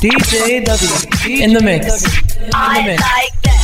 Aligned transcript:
DJ 0.00 0.64
W 0.64 1.42
in 1.42 1.52
the 1.52 1.60
mix. 1.60 2.04
In 2.04 2.50
the 2.50 2.82
mix. 2.84 3.63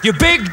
You 0.00 0.12
big 0.12 0.52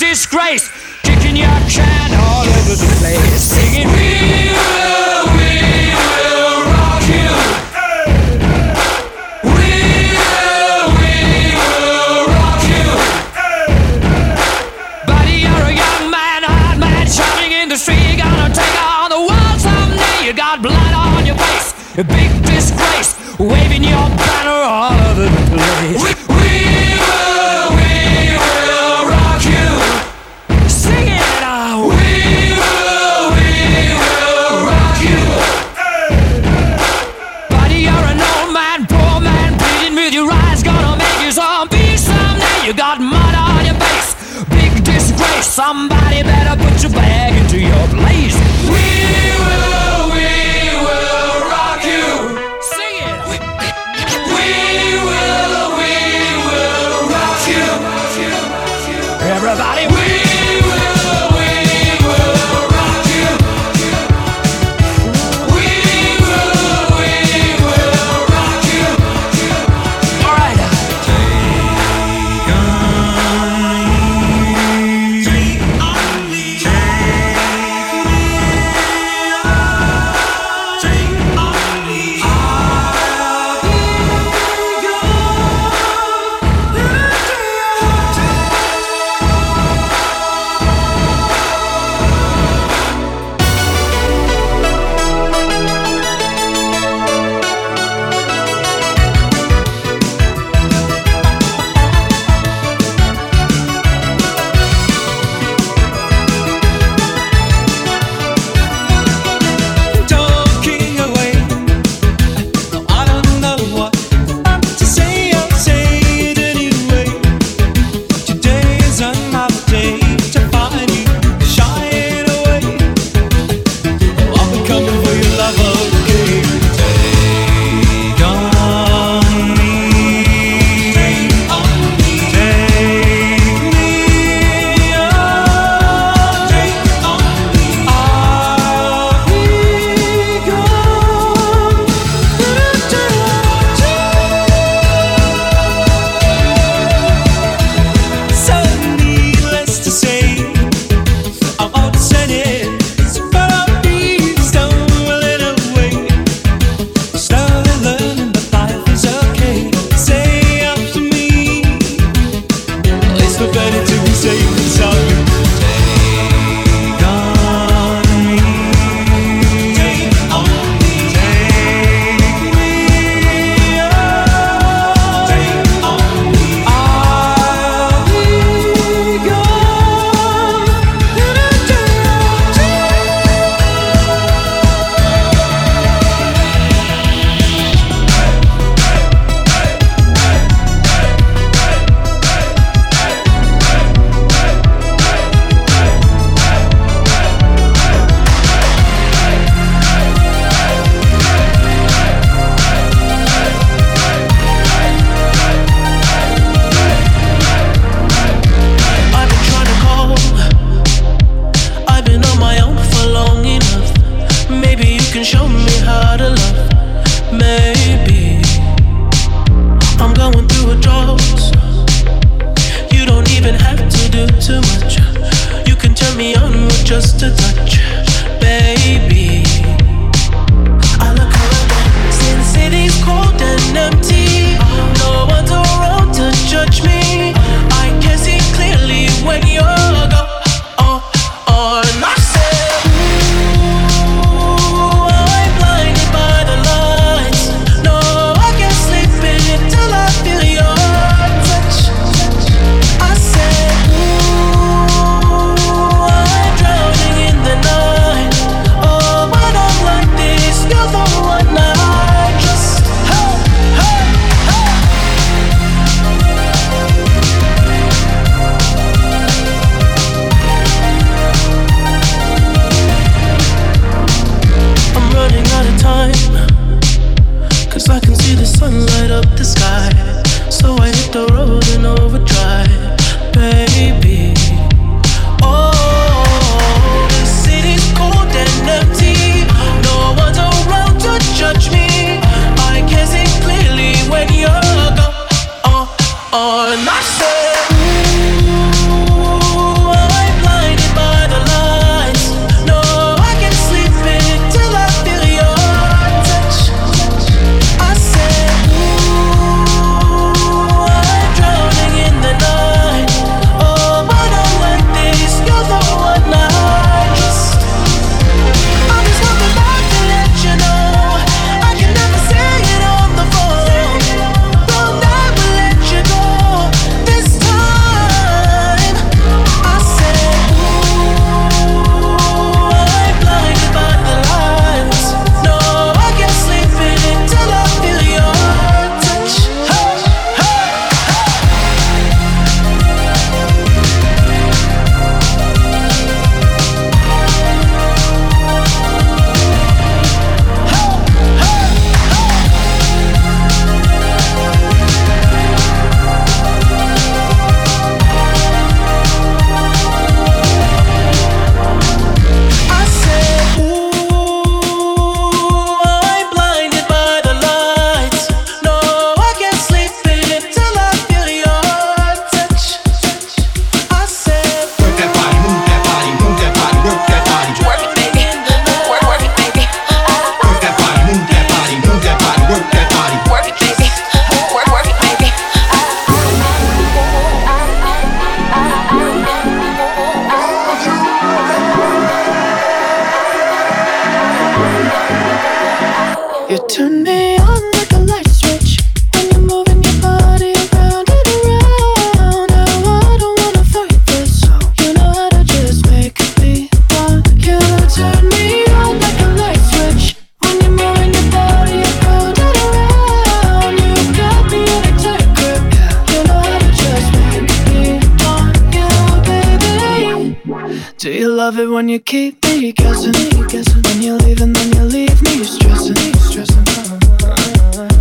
love 421.36 421.60
it 421.60 421.68
when 421.68 421.90
you 421.90 422.00
keep 422.00 422.42
me 422.46 422.72
guessing, 422.72 423.12
guessing. 423.48 423.82
When 423.84 424.02
you 424.02 424.16
leave 424.16 424.42
and 424.42 424.56
then 424.56 424.72
you 424.72 424.84
leave 424.84 425.22
me 425.22 425.44
stressing, 425.44 425.96
stressing. 426.16 426.64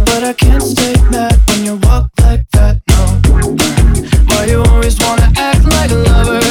But 0.04 0.22
I 0.22 0.34
can't 0.38 0.62
stay 0.62 0.94
mad 1.10 1.36
when 1.48 1.64
you 1.64 1.74
walk 1.82 2.10
like 2.20 2.48
that, 2.52 2.80
no. 2.90 3.02
Why 4.28 4.44
you 4.44 4.62
always 4.62 4.96
wanna 5.00 5.32
act 5.36 5.64
like 5.64 5.90
a 5.90 5.94
lover? 5.94 6.43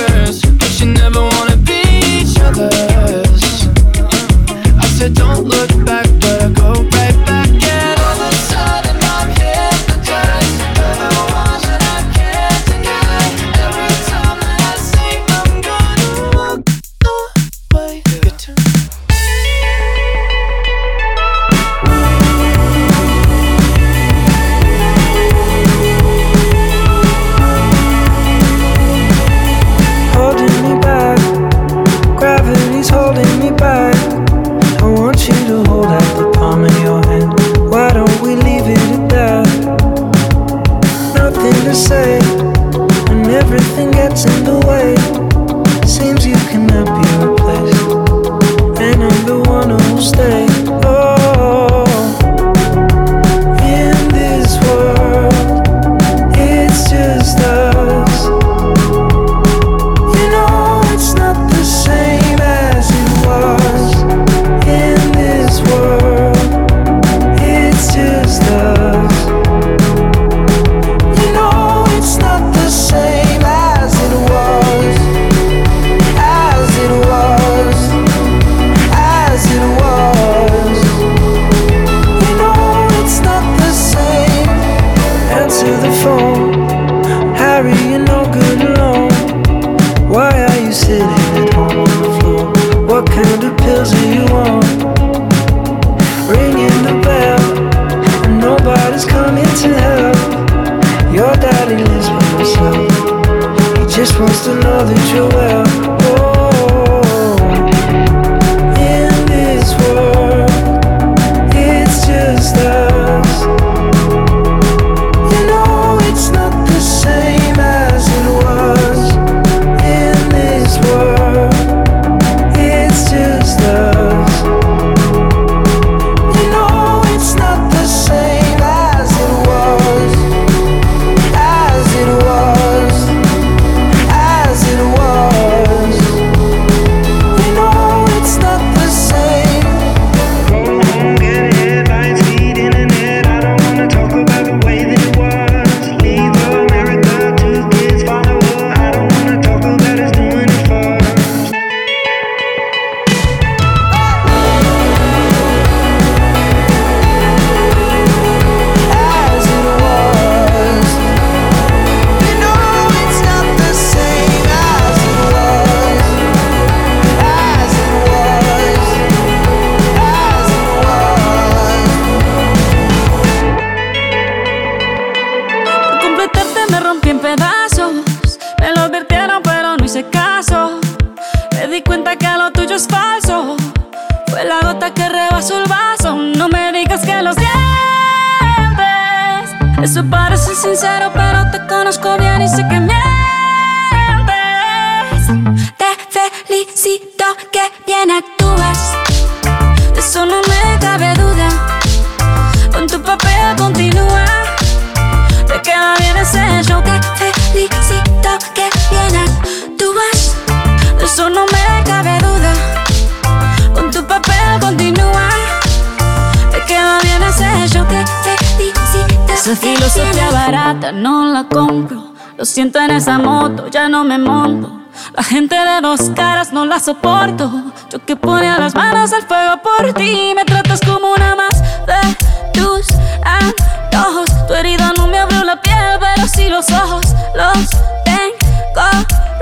soporto. 226.84 227.50
Yo 227.90 228.06
que 228.06 228.16
ponía 228.16 228.60
las 228.60 228.76
manos 228.76 229.14
al 229.14 229.24
fuego 229.24 229.62
por 229.62 229.94
ti. 229.94 230.34
Me 230.36 230.44
tratas 230.44 230.82
como 230.82 231.14
una 231.14 231.36
más 231.36 231.62
de 231.88 232.52
tus 232.54 232.88
antojos. 233.24 234.30
Tu 234.48 234.54
herida 234.54 234.92
no 234.98 235.08
me 235.08 235.18
abrió 235.18 235.44
la 235.46 235.62
piel, 235.62 235.98
pero 236.00 236.28
sí 236.28 236.50
los 236.50 236.70
ojos. 236.72 237.06
Los 237.36 237.70
tengo 238.04 238.90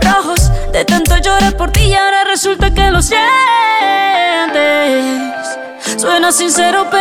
rojos. 0.01 0.51
De 0.71 0.85
tanto 0.85 1.17
llorar 1.17 1.57
por 1.57 1.71
ti 1.71 1.85
y 1.85 1.95
ahora 1.95 2.23
resulta 2.25 2.71
que 2.71 2.91
lo 2.91 3.01
sientes. 3.01 3.21
Suena 5.97 6.31
sincero, 6.31 6.87
pero 6.91 7.00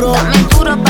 duro. 0.00 0.12
Dame 0.12 0.46
duro 0.50 0.85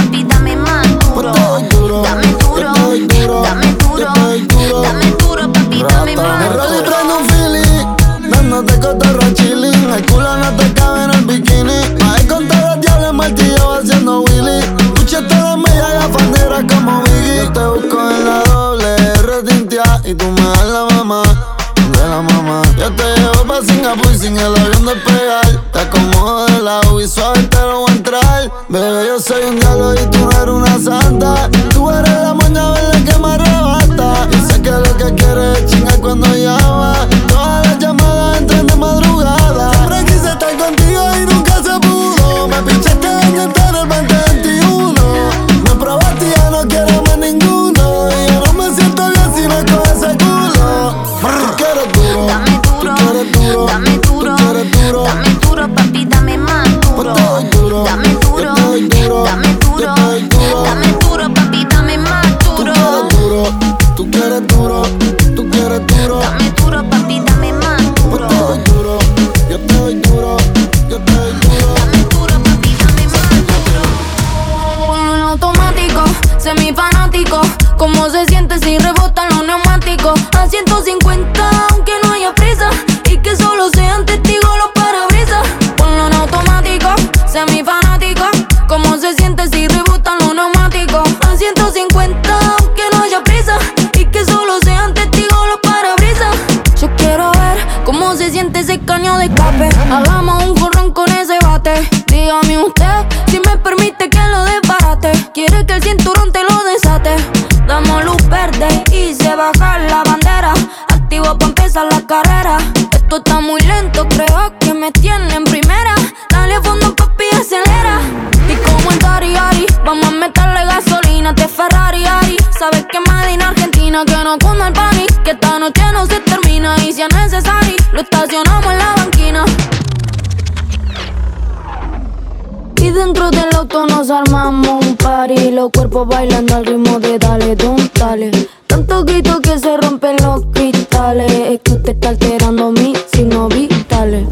los 135.66 135.72
cuerpos 135.72 136.06
bailando 136.06 136.54
al 136.54 136.64
ritmo 136.64 137.00
de 137.00 137.18
dale, 137.18 137.56
don, 137.56 137.90
dale. 137.98 138.30
Tanto 138.68 139.04
grito 139.04 139.40
que 139.40 139.58
se 139.58 139.76
rompen 139.76 140.16
los 140.22 140.46
cristales. 140.52 141.32
Es 141.32 141.60
que 141.64 141.72
usted 141.72 141.94
está 141.94 142.10
alterando 142.10 142.70
mi 142.70 142.94
signo 143.12 143.48
vitales. 143.48 144.28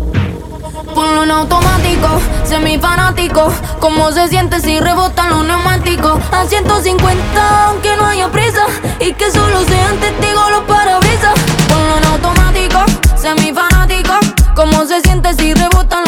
Ponlo 0.95 1.25
en 1.25 1.31
automático, 1.33 2.09
semifanático. 2.45 3.53
¿Cómo 3.81 4.12
se 4.12 4.29
siente 4.29 4.61
si 4.61 4.79
rebotan 4.79 5.31
los 5.31 5.45
neumáticos? 5.45 6.21
A 6.31 6.47
150, 6.47 7.67
aunque 7.67 7.97
no 7.97 8.07
haya 8.07 8.31
prisa. 8.31 8.67
Y 9.00 9.12
que 9.14 9.29
solo 9.33 9.64
sean 9.64 9.97
testigos 9.99 10.50
los 10.53 10.62
parabrisas. 10.64 11.35
Ponlo 11.69 11.97
en 11.99 12.05
automático, 12.05 12.79
semifanático. 13.17 14.14
¿Cómo 14.55 14.87
se 14.87 15.00
siente 15.00 15.35
si 15.35 15.53
rebotan 15.53 16.03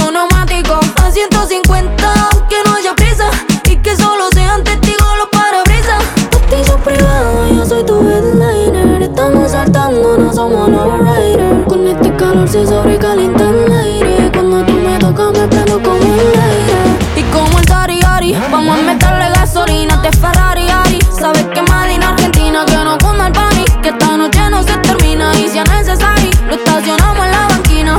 estacionamos 26.78 27.24
en 27.24 27.32
la 27.32 27.46
banquina. 27.48 27.96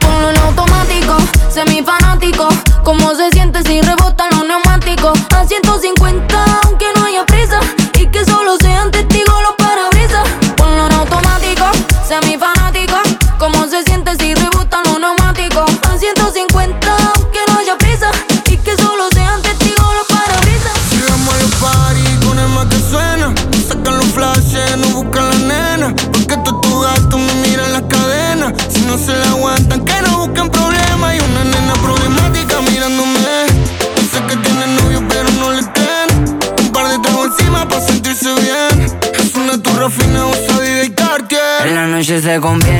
Ponlo 0.00 0.30
en 0.30 0.36
automático, 0.38 1.16
semifanático. 1.48 2.48
¿Cómo 2.84 3.14
se 3.14 3.30
siente 3.30 3.62
si 3.62 3.80
rebotan 3.80 4.28
los 4.32 4.44
neumáticos? 4.46 5.18
A 5.34 5.46
150 5.46 6.29
se 42.20 42.38
convierte 42.40 42.79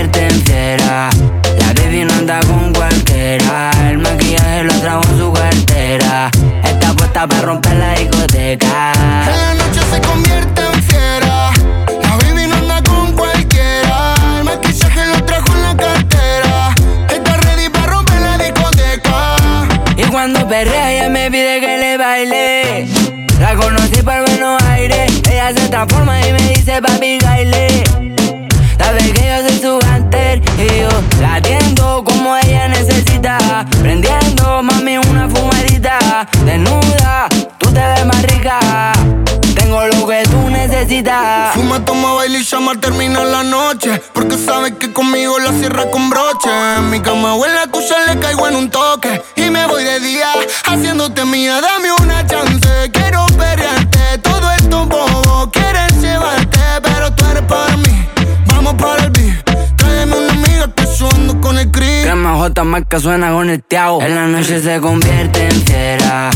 que 62.90 62.98
suena 62.98 63.30
con 63.30 63.48
el 63.48 63.62
teao. 63.62 64.02
En 64.02 64.16
la 64.16 64.26
noche 64.26 64.60
se 64.60 64.80
convierte 64.80 65.46
en 65.46 65.62
fiera. 65.62 66.28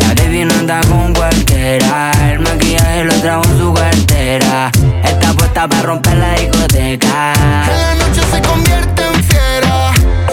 La 0.00 0.14
baby 0.14 0.44
no 0.44 0.54
anda 0.54 0.80
con 0.88 1.14
cualquiera. 1.14 2.10
El 2.32 2.40
maquillaje 2.40 3.04
lo 3.04 3.14
trajo 3.20 3.44
en 3.44 3.58
su 3.58 3.72
cartera. 3.72 4.72
Está 5.04 5.32
puesta 5.34 5.68
para 5.68 5.82
romper 5.82 6.16
la 6.16 6.34
discoteca. 6.34 7.32
En 7.64 7.80
la 7.80 7.94
noche 7.94 8.22
se 8.28 8.42
convierte 8.42 9.02
en 9.04 9.22
fiera. 9.22 9.92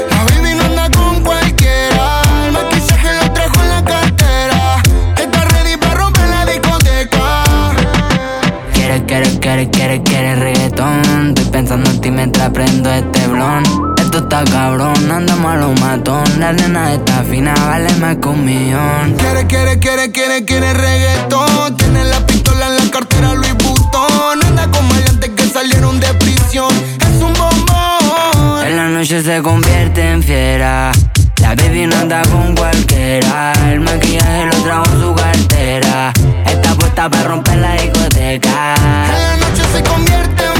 La 0.10 0.24
baby 0.24 0.56
no 0.56 0.64
anda 0.64 0.90
con 0.90 1.24
cualquiera. 1.24 2.22
El 2.48 2.52
maquillaje 2.54 3.10
lo 3.22 3.34
trajo 3.34 3.62
en 3.62 3.70
la 3.70 3.84
cartera. 3.84 4.82
Está 5.16 5.46
ready 5.46 5.78
para 5.78 5.94
romper 5.94 6.28
la 6.28 6.46
discoteca. 6.48 7.44
Quiere, 8.74 9.06
quiere, 9.06 9.40
quiere, 9.40 9.70
quiere, 9.70 10.02
quiere 10.02 10.36
reggaetón. 10.38 11.30
Estoy 11.30 11.46
pensando 11.52 11.88
en 11.92 12.02
ti 12.02 12.10
mientras 12.10 12.50
prendo 12.50 12.92
este 12.92 13.28
blon 13.28 13.98
esto 14.18 14.36
está 14.36 14.52
cabrón, 14.52 15.12
anda 15.12 15.36
malo 15.36 15.72
matón. 15.80 16.24
La 16.40 16.52
nena 16.52 16.92
está 16.92 17.24
fina, 17.24 17.54
vale 17.54 17.94
más 18.00 18.16
que 18.16 18.28
un 18.28 18.44
millón. 18.44 19.14
Quiere, 19.14 19.46
quiere, 19.46 19.78
quiere, 19.78 20.12
quiere, 20.12 20.44
quiere 20.44 20.74
reggaetón. 20.74 21.78
Tiene 21.78 22.04
la 22.04 22.26
pistola 22.26 22.66
en 22.66 22.78
la 22.78 22.92
cartera 22.92 23.36
Luis 23.36 23.54
Butón. 23.54 24.44
Anda 24.44 24.72
con 24.72 24.88
maleantes 24.88 25.30
que 25.30 25.44
salieron 25.48 26.00
de 26.00 26.12
prisión. 26.16 26.74
Es 27.00 27.22
un 27.22 27.32
bombón. 27.34 28.66
En 28.66 28.76
la 28.76 28.88
noche 28.88 29.22
se 29.22 29.40
convierte 29.44 30.10
en 30.14 30.24
fiera. 30.24 30.92
La 31.40 31.54
baby 31.54 31.86
no 31.86 31.98
anda 31.98 32.24
con 32.24 32.56
cualquiera. 32.56 33.54
El 33.70 33.82
maquillaje 33.82 34.46
lo 34.48 34.64
trajo 34.64 34.86
en 34.94 35.00
su 35.00 35.14
cartera. 35.14 36.12
Está 36.44 36.74
puesta 36.74 37.08
para 37.08 37.24
romper 37.24 37.58
la 37.58 37.74
discoteca. 37.76 38.74
En 39.06 39.40
la 39.40 39.48
noche 39.48 39.62
se 39.72 39.84
convierte 39.84 40.44
en 40.44 40.57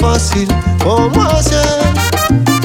fácil 0.00 0.48
como 0.82 1.22
hacer 1.22 1.78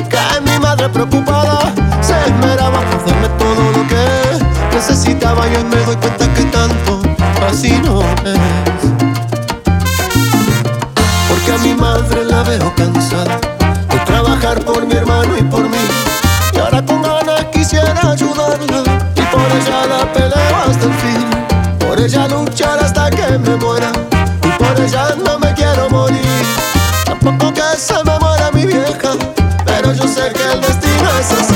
que 0.10 0.42
mi 0.50 0.60
madre 0.60 0.90
preocupada 0.90 1.74
se 2.02 2.14
esmeraba 2.26 2.80
por 2.90 3.06
darme 3.06 3.28
todo 3.38 3.72
lo 3.72 3.88
que 3.88 4.76
necesitaba. 4.76 5.48
Yo 5.48 5.64
me 5.66 5.78
doy 5.78 5.96
cuenta 5.96 6.34
que 6.34 6.44
tanto 6.46 7.02
así 7.48 7.80
no 7.84 8.02
es. 8.24 8.65
Destino 31.28 31.42
es 31.42 31.55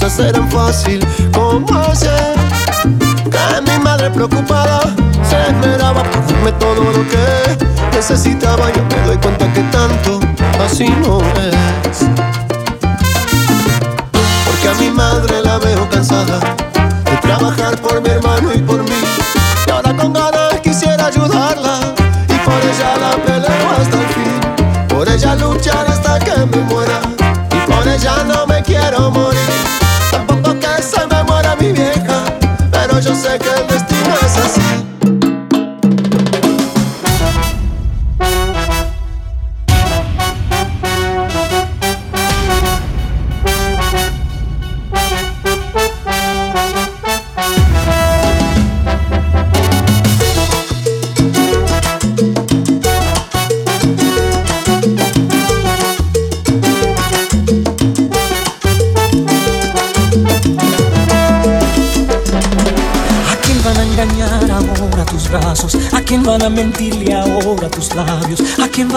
cosas 0.00 0.18
eran 0.20 0.48
fácil 0.50 1.04
como 1.32 1.76
hacer 1.80 2.34
que 2.82 3.70
mi 3.70 3.78
madre 3.82 4.10
preocupada 4.10 4.80
se 5.28 5.36
esmeraba 5.50 6.02
por 6.04 6.24
darme 6.26 6.52
todo 6.52 6.84
lo 6.84 7.08
que 7.08 7.96
necesitaba. 7.96 8.70
Yo 8.72 8.84
me 8.84 9.06
doy 9.06 9.16
cuenta 9.16 9.52
que 9.52 9.62
tanto 9.72 10.20
así 10.64 10.88
no 11.02 11.18
es. 11.18 11.98
Porque 14.46 14.68
a 14.68 14.74
mi 14.80 14.90
madre 14.90 15.42
la 15.42 15.58
veo 15.58 15.88
cansada 15.90 16.38
de 17.04 17.16
trabajar 17.20 17.76
por 17.78 18.00
mi 18.00 18.08
hermano 18.08 18.27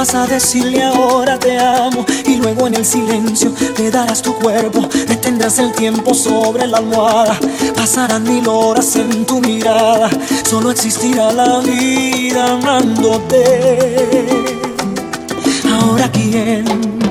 vas 0.01 0.15
a 0.15 0.25
decirle 0.25 0.81
ahora 0.81 1.37
te 1.37 1.59
amo? 1.59 2.03
Y 2.25 2.37
luego 2.37 2.65
en 2.65 2.73
el 2.73 2.83
silencio 2.83 3.53
le 3.77 3.91
darás 3.91 4.23
tu 4.23 4.33
cuerpo, 4.33 4.89
detendrás 5.07 5.59
el 5.59 5.71
tiempo 5.73 6.15
sobre 6.15 6.65
la 6.65 6.77
almohada. 6.77 7.37
Pasarán 7.75 8.23
mil 8.23 8.47
horas 8.47 8.95
en 8.95 9.23
tu 9.25 9.39
mirada, 9.41 10.09
solo 10.49 10.71
existirá 10.71 11.31
la 11.31 11.59
vida 11.59 12.53
amándote. 12.53 13.45
Ahora 15.71 16.11
quién 16.11 16.65
te 16.65 17.10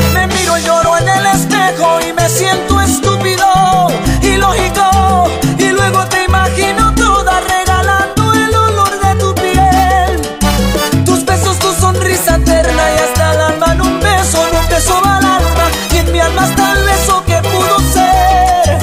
me 0.51 0.57
miro 0.57 0.57
y 0.57 0.63
lloro 0.63 0.97
en 0.97 1.07
el 1.07 1.25
espejo 1.27 1.99
y 2.07 2.13
me 2.13 2.29
siento 2.29 2.81
estúpido, 2.81 3.87
ilógico, 4.21 5.29
y 5.57 5.69
luego 5.69 6.05
te 6.07 6.23
imagino 6.25 6.93
toda 6.95 7.41
regalando 7.41 8.33
el 8.33 8.55
olor 8.55 8.99
de 8.99 9.15
tu 9.15 9.35
piel, 9.35 11.05
tus 11.05 11.25
besos, 11.25 11.59
tu 11.59 11.73
sonrisa 11.73 12.35
eterna 12.37 12.83
y 12.95 12.99
hasta 12.99 13.33
el 13.33 13.41
alma 13.41 13.73
en 13.73 13.81
un 13.81 13.99
beso, 13.99 14.41
un 14.41 14.69
beso 14.69 14.97
alma, 14.97 15.69
y 15.91 15.97
en 15.97 16.11
mi 16.11 16.19
alma 16.19 16.47
está 16.47 16.73
el 16.73 16.83
beso 16.83 17.23
que 17.25 17.37
pudo 17.49 17.79
ser. 17.93 18.79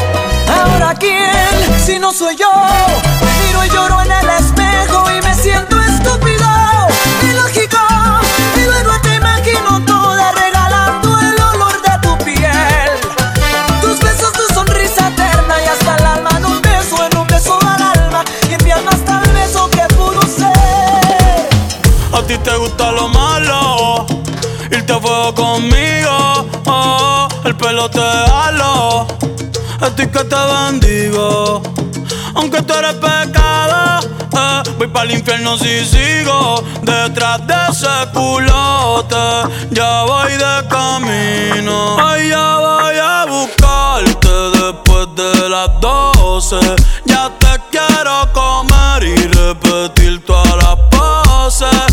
Ahora 0.49 0.95
quién, 0.99 1.81
si 1.85 1.99
no 1.99 2.13
soy 2.13 2.37
yo, 2.37 2.51
Te 22.45 22.57
gusta 22.57 22.93
lo 22.93 23.09
malo, 23.09 24.07
irte 24.71 24.93
a 24.93 24.99
fuego 25.01 25.35
conmigo, 25.35 26.47
oh, 26.67 27.29
el 27.45 27.55
pelo 27.55 27.91
te 27.91 28.01
halo, 28.01 29.07
a 29.81 29.91
ti 29.95 30.07
que 30.07 30.25
te 30.25 30.37
bendigo. 30.37 31.63
Aunque 32.35 32.63
tú 32.63 32.73
eres 32.75 32.95
pecado, 32.95 34.01
eh, 34.33 34.63
voy 34.79 34.87
para 34.87 35.11
el 35.11 35.19
infierno 35.19 35.59
si 35.59 35.85
sigo 35.85 36.63
detrás 36.83 37.47
de 37.47 37.55
ese 37.71 38.11
culote. 38.15 39.17
Ya 39.71 40.05
voy 40.05 40.33
de 40.33 40.69
camino, 40.69 41.97
ay, 41.99 42.31
ya 42.31 42.57
voy 42.57 42.97
a 42.97 43.27
buscarte 43.29 44.29
después 44.59 45.07
de 45.17 45.49
las 45.49 45.81
12. 45.81 46.57
Ya 47.05 47.31
te 47.39 47.61
quiero 47.71 48.33
comer 48.33 49.03
y 49.03 49.17
repetir 49.29 50.25
todas 50.25 50.57
las 50.57 50.77
poses. 50.91 51.88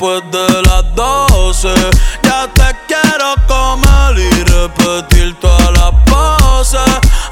Después 0.00 0.22
de 0.30 0.62
las 0.62 0.94
12. 0.94 1.68
Ya 2.22 2.48
te 2.54 2.76
quiero 2.86 3.34
comer 3.46 4.18
y 4.18 4.44
repetir 4.44 5.38
todas 5.38 5.70
las 5.72 5.92
poses. 6.06 6.80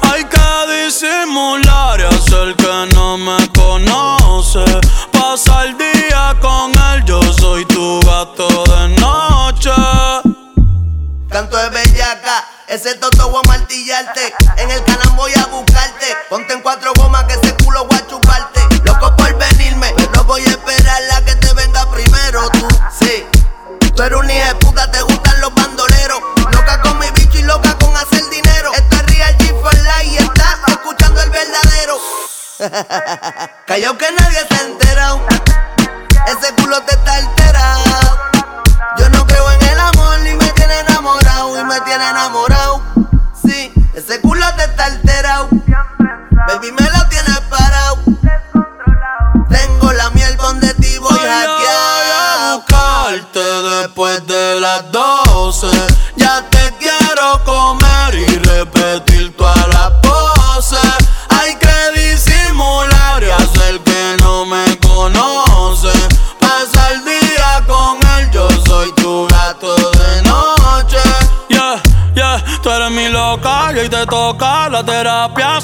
Hay 0.01 0.23
que 0.25 0.85
disimular 0.85 1.99
y 1.99 2.03
hacer 2.03 2.55
que 2.55 2.89
no 2.93 3.17
me 3.17 3.37
conoce. 3.53 4.63
Pasa 5.11 5.63
el 5.63 5.77
día 5.77 6.35
con 6.41 6.71
él, 6.93 7.03
yo 7.05 7.21
soy 7.33 7.65
tu 7.65 7.99
gato 8.01 8.47
de 8.47 8.89
noche. 9.01 9.71
Canto 11.29 11.57
de 11.57 11.69
bellaca, 11.69 12.45
ese 12.67 12.95
toto 12.95 13.29
voy 13.29 13.41
a 13.45 13.47
martillarte. 13.47 14.33
En 14.57 14.69
el 14.69 14.83
canal 14.83 15.09
voy 15.15 15.31
a 15.35 15.45
buscarte. 15.47 16.05
Ponte 16.29 16.53
en 16.53 16.61
cuatro 16.61 16.91
gomas 16.95 17.23
que 17.23 17.33
ese 17.33 17.48
Callao 33.65 33.97
que 33.97 34.11
nadie 34.11 34.45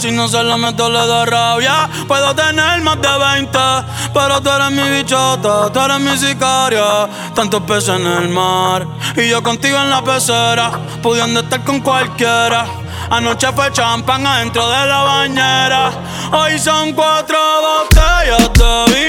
Si 0.05 0.11
no 0.11 0.27
se 0.27 0.43
la 0.43 0.55
meto, 0.55 0.87
le 0.87 1.07
da 1.07 1.25
rabia. 1.25 1.89
Puedo 2.07 2.35
tener 2.35 2.79
más 2.81 3.01
de 3.01 3.07
20, 3.07 3.57
pero 4.13 4.39
tú 4.39 4.51
eres 4.51 4.69
mi 4.69 4.87
bichota, 4.87 5.71
tú 5.73 5.79
eres 5.79 5.99
mi 5.99 6.15
sicaria. 6.15 7.09
Tantos 7.33 7.63
peces 7.63 7.89
en 7.89 8.05
el 8.05 8.29
mar 8.29 8.85
y 9.15 9.27
yo 9.29 9.41
contigo 9.41 9.75
en 9.79 9.89
la 9.89 10.03
pecera, 10.03 10.69
pudiendo 11.01 11.39
estar 11.39 11.63
con 11.63 11.79
cualquiera. 11.79 12.67
Anoche 13.09 13.51
fue 13.53 13.71
champán 13.71 14.27
adentro 14.27 14.69
de 14.69 14.85
la 14.85 15.01
bañera. 15.01 15.91
Hoy 16.31 16.59
son 16.59 16.93
cuatro 16.93 17.39
botellas 17.65 18.53
de 18.53 18.93
vino 18.93 19.04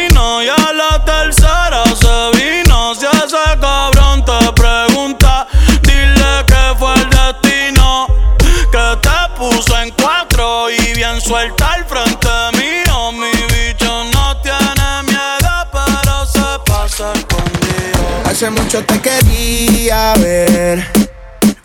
Hace 18.24 18.50
mucho 18.50 18.84
te 18.84 19.00
quería 19.00 20.12
ver. 20.14 20.86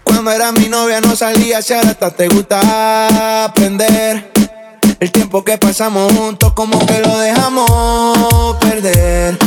Cuando 0.03 0.31
era 0.31 0.51
mi 0.51 0.69
novia 0.69 1.01
no 1.01 1.15
salía, 1.15 1.61
si 1.61 1.73
ahora 1.73 1.89
hasta 1.89 2.11
te 2.11 2.27
gusta 2.27 3.43
aprender. 3.45 4.31
El 4.99 5.11
tiempo 5.11 5.43
que 5.43 5.57
pasamos 5.57 6.13
juntos 6.13 6.53
como 6.53 6.85
que 6.85 6.99
lo 6.99 7.17
dejamos 7.17 8.57
perder. 8.57 9.37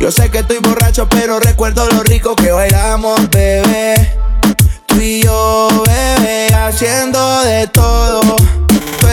Yo 0.00 0.10
sé 0.10 0.30
que 0.30 0.38
estoy 0.40 0.58
borracho, 0.58 1.08
pero 1.08 1.40
recuerdo 1.40 1.88
lo 1.88 2.02
rico 2.02 2.34
que 2.36 2.50
bailamos, 2.52 3.30
bebé. 3.30 4.18
Tú 4.86 4.96
y 5.00 5.22
yo, 5.22 5.68
bebé, 5.86 6.54
haciendo 6.54 7.42
de 7.42 7.66
todo. 7.68 8.36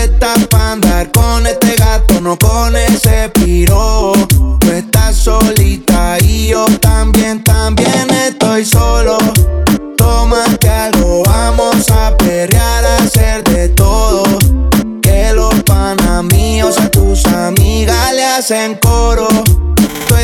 Estás 0.01 0.47
pa' 0.47 0.71
andar 0.73 1.11
con 1.11 1.45
este 1.45 1.75
gato, 1.75 2.21
no 2.21 2.37
con 2.37 2.75
ese 2.75 3.29
piro. 3.29 4.13
Tú 4.59 4.71
estás 4.71 5.15
solita 5.15 6.17
y 6.19 6.47
yo 6.47 6.65
también, 6.79 7.43
también 7.43 8.09
estoy 8.27 8.65
solo. 8.65 9.17
Tómate 9.97 10.69
algo, 10.69 11.23
vamos 11.25 11.89
a 11.89 12.15
perrear, 12.17 12.85
a 12.85 12.97
hacer 12.97 13.43
de 13.43 13.69
todo. 13.69 14.23
Que 15.01 15.31
los 15.33 15.53
panas 15.63 16.23
míos 16.25 16.77
a 16.79 16.89
tus 16.89 17.25
amigas 17.25 18.13
le 18.13 18.25
hacen 18.25 18.75
coro. 18.75 19.27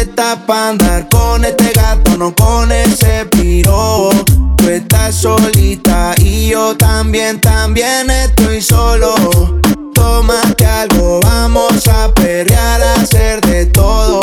Estás 0.02 0.40
pa' 0.48 0.70
andar 0.70 1.08
con 1.10 1.46
este 1.46 1.72
gato, 1.76 2.18
no 2.18 2.34
con 2.34 2.72
ese 2.72 3.24
piro. 3.28 4.10
Tú 4.58 4.68
estás 4.68 5.14
solita 5.14 6.16
y 6.18 6.50
yo 6.50 6.76
también, 6.76 7.39
también 7.39 8.10
estoy 8.10 8.64
solo. 8.64 9.14
Tómate 9.93 10.66
algo, 10.66 11.20
vamos 11.22 11.88
a 11.88 12.12
perrear, 12.16 12.82
a 12.82 12.95
hacer 12.95 13.41
de 13.41 13.68
todo. 13.68 14.22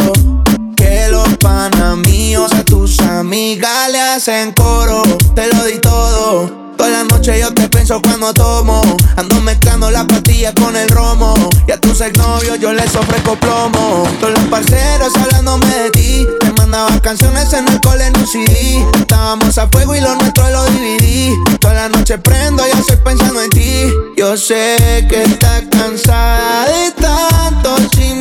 Que 0.77 1.07
los 1.13 1.37
panas 1.37 1.97
míos 1.99 2.53
a 2.55 2.65
tus 2.65 2.99
amigas 2.99 3.93
le 3.93 4.01
hacen 4.01 4.53
coro. 4.55 5.05
Te 5.37 5.47
lo 5.47 5.65
di 5.65 5.79
todo. 5.79 6.68
La 6.99 7.05
noche 7.05 7.39
yo 7.39 7.55
te 7.55 7.69
pienso 7.69 8.03
cuando 8.03 8.35
tomo. 8.35 8.83
Ando 9.17 9.41
mezclando 9.43 9.89
las 9.89 10.05
pastillas 10.07 10.53
con 10.55 10.75
el 10.75 10.89
romo. 10.89 11.33
Y 11.69 11.71
a 11.71 11.81
tus 11.81 12.01
exnovios 12.01 12.59
yo 12.59 12.73
les 12.73 12.93
ofrezco 12.97 13.37
plomo. 13.37 14.03
Todos 14.19 14.35
los 14.35 14.45
parceros 14.47 15.15
hablándome 15.15 15.69
de 15.69 15.91
ti. 15.91 16.27
Te 16.41 16.53
mandaba 16.55 17.01
canciones 17.01 17.53
en 17.53 17.69
el 17.69 17.81
cole 17.83 18.09
en 18.09 18.17
un 18.17 18.27
CD. 18.27 18.85
Estábamos 18.99 19.57
a 19.59 19.69
fuego 19.69 19.95
y 19.95 20.01
lo 20.01 20.13
nuestro 20.17 20.51
lo 20.51 20.65
dividí. 20.71 21.33
Toda 21.61 21.75
la 21.75 21.89
noche 21.89 22.19
prendo 22.19 22.67
y 22.67 22.77
estoy 22.77 22.97
pensando 22.97 23.43
en 23.43 23.51
ti. 23.51 23.93
Yo 24.17 24.37
sé 24.37 25.07
que 25.09 25.23
estás 25.23 25.63
cansada 25.71 26.67
de 26.67 26.91
tanto 27.01 27.77
chingar. 27.91 28.18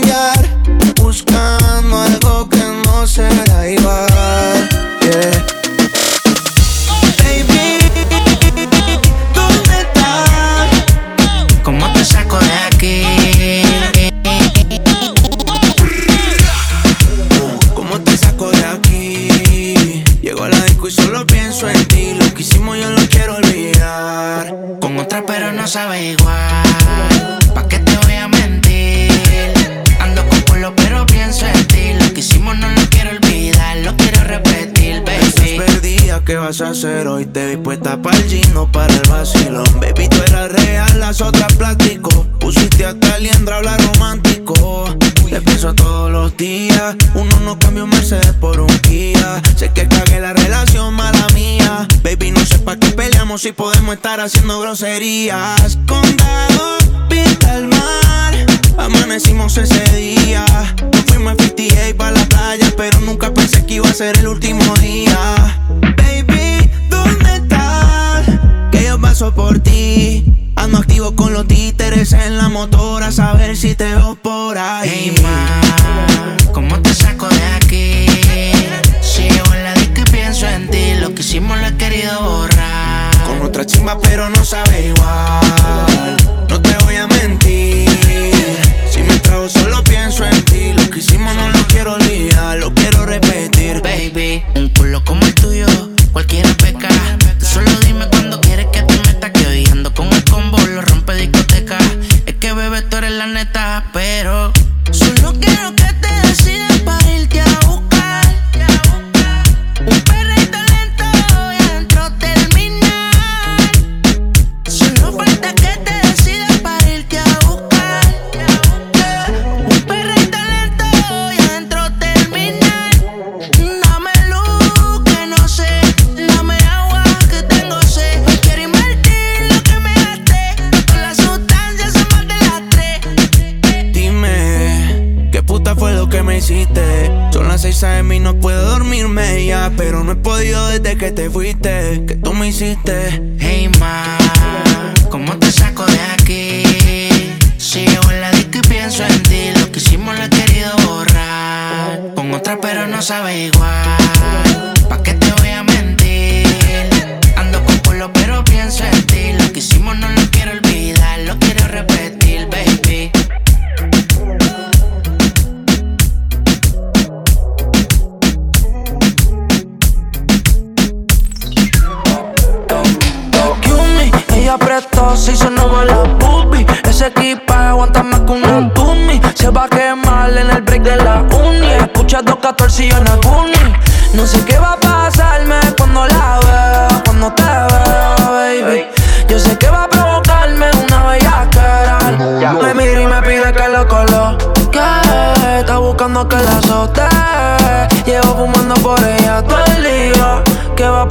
Estar 54.74 55.57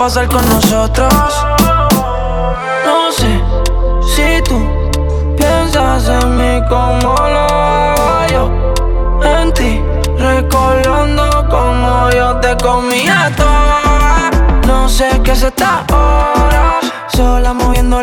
pasar 0.06 0.28
con 0.28 0.48
nosotros. 0.48 1.12
No 2.84 3.10
sé 3.10 3.42
si 4.14 4.40
tú 4.48 4.56
piensas 5.36 6.08
en 6.08 6.36
mí 6.36 6.62
como 6.68 7.12
lo 7.34 7.40
hago 7.40 8.26
yo. 8.30 8.74
En 9.24 9.52
ti, 9.52 9.82
recordando 10.16 11.48
como 11.50 12.08
yo 12.10 12.36
te 12.36 12.56
comía 12.58 13.32
toda. 13.36 14.30
No 14.64 14.88
sé 14.88 15.08
qué 15.24 15.34
se 15.34 15.48
está 15.48 15.84
ahora, 15.92 16.78
sola 17.08 17.52
moviendo 17.52 18.00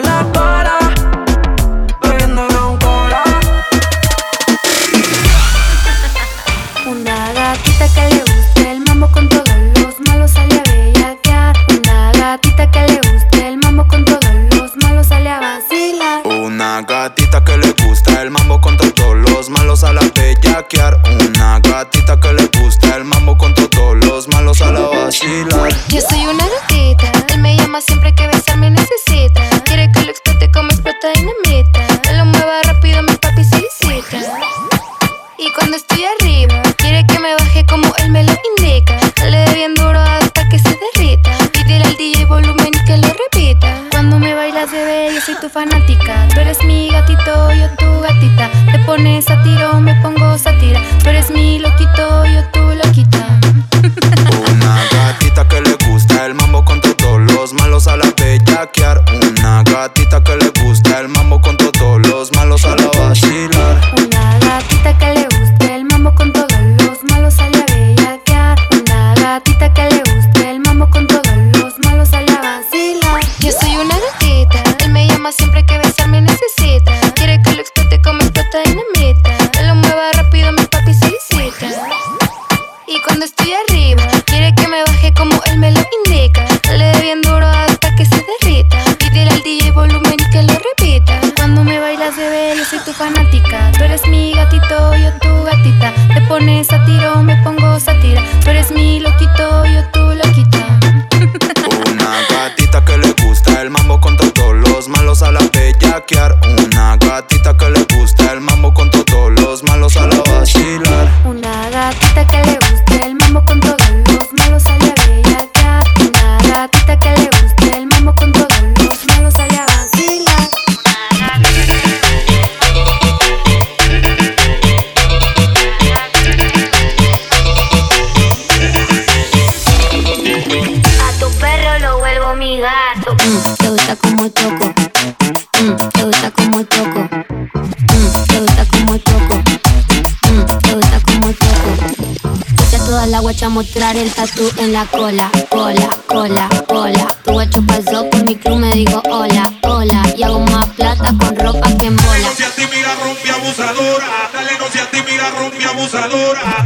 el 143.98 144.12
tatu 144.12 144.50
en 144.58 144.74
la 144.74 144.86
cola, 144.86 145.30
cola, 145.50 145.90
cola, 146.08 146.50
cola. 146.68 147.08
Tu 147.24 147.32
guacho 147.32 147.62
pasó 147.66 148.10
por 148.10 148.24
mi 148.24 148.36
club, 148.36 148.58
me 148.58 148.72
digo 148.72 149.02
hola, 149.10 149.52
hola. 149.62 150.04
Y 150.18 150.24
hago 150.24 150.40
más 150.40 150.66
plata 150.70 151.14
con 151.20 151.36
ropa 151.36 151.68
que 151.78 151.90
mola. 151.90 152.08
Dale 152.08 152.24
no 152.24 152.32
seas 152.34 152.56
tímida, 152.56 152.96
rompe 153.04 153.30
abusadora. 153.30 154.30
Dale 154.34 154.58
no 154.60 154.68
seas 154.72 154.90
tímida, 154.92 155.30
rompe 155.32 155.66
abusadora. 155.66 156.66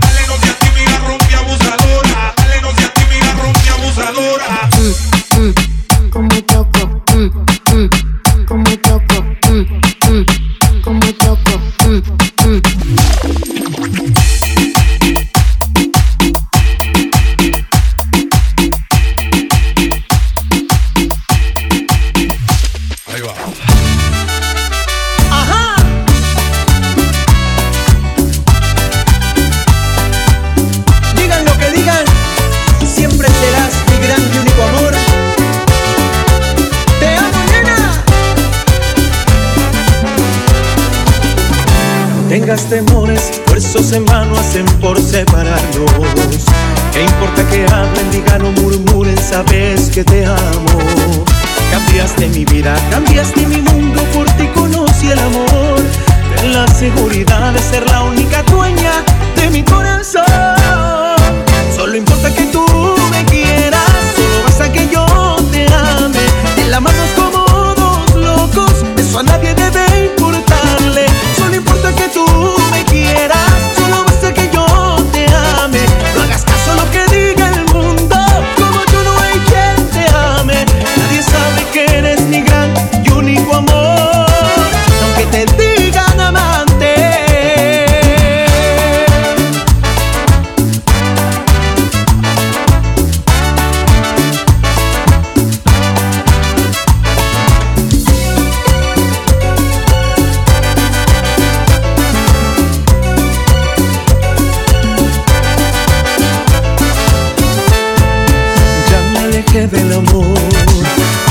del 109.71 109.93
amor. 109.93 110.37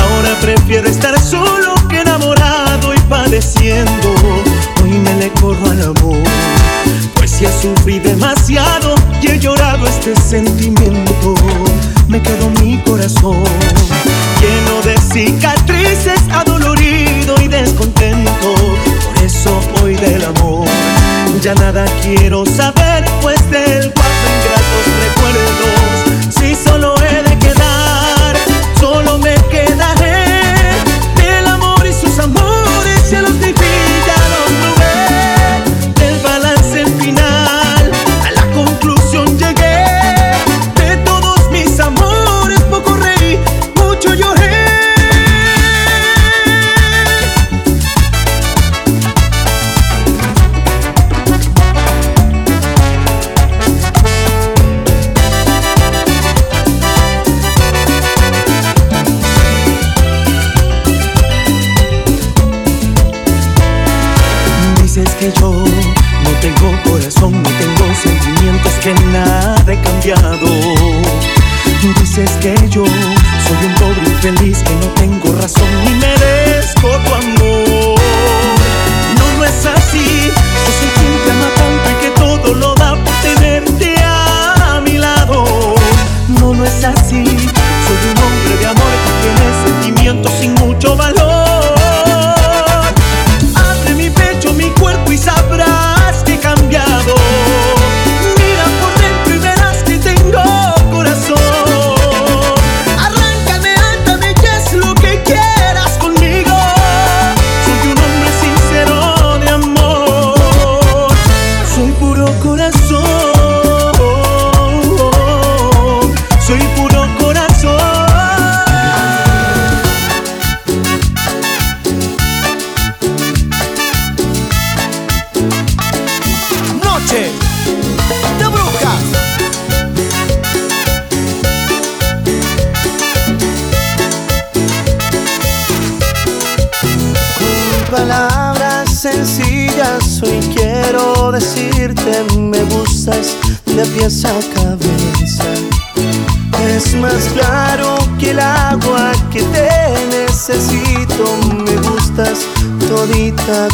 Ahora 0.00 0.38
prefiero 0.40 0.88
estar 0.88 1.18
solo 1.20 1.74
que 1.88 2.00
enamorado 2.00 2.94
y 2.94 2.98
padeciendo. 3.08 4.14
Hoy 4.82 4.90
me 4.90 5.14
le 5.16 5.30
corro 5.40 5.70
al 5.70 5.82
amor, 5.82 6.18
pues 7.16 7.40
ya 7.40 7.50
sufrí 7.52 7.98
demasiado 7.98 8.94
y 9.22 9.28
he 9.28 9.38
llorado 9.38 9.86
este 9.86 10.14
sentimiento. 10.16 10.75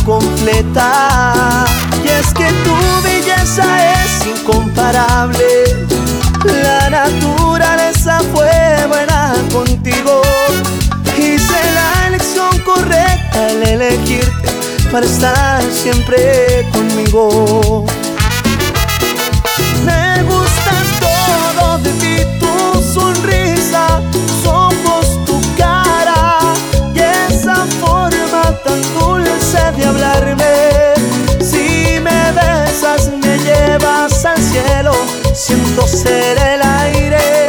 completa. 0.05 1.65
Y 2.05 2.09
es 2.09 2.33
que 2.35 2.47
tu 2.65 3.03
belleza 3.03 3.65
es 4.05 4.27
incomparable. 4.27 5.45
La 6.63 6.91
naturaleza 6.91 8.21
fue 8.33 8.87
buena 8.89 9.35
contigo. 9.53 10.23
Hice 11.17 11.61
la 11.75 12.09
elección 12.09 12.59
correcta 12.61 13.47
al 13.49 13.63
elegirte 13.63 14.49
para 14.91 15.07
estar 15.07 15.63
siempre 15.73 16.67
conmigo. 16.73 17.85
de 29.53 29.85
hablarme. 29.85 30.95
Si 31.41 32.01
me 32.01 32.33
besas, 32.33 33.11
me 33.11 33.39
llevas 33.39 34.25
al 34.25 34.39
cielo, 34.39 34.93
siento 35.35 35.87
ser 35.87 36.39
el 36.39 36.63
aire 36.63 37.42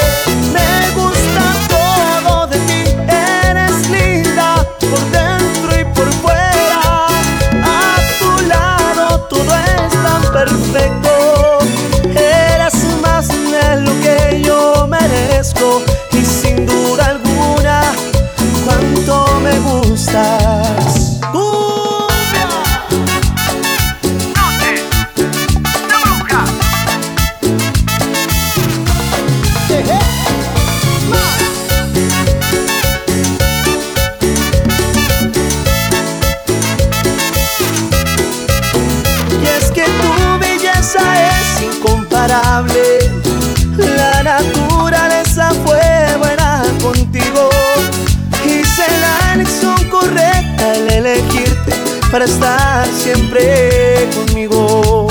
para 52.14 52.26
estar 52.26 52.86
siempre 52.94 54.08
conmigo. 54.14 55.08